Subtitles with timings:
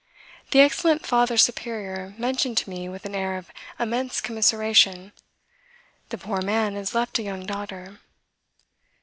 [0.49, 5.11] The excellent Father Superior mentioned to me with an air of immense commiseration:
[6.09, 7.99] "The poor man has left a young daughter."